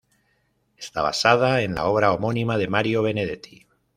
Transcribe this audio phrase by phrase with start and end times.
[0.77, 3.67] Está basada en la obra homónima de Mario Benedetti.